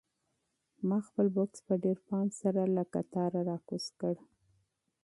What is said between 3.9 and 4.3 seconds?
کړ.